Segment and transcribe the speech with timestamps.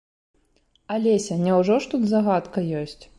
[0.95, 3.01] Алеся, няўжо ж тут загадка ёсць?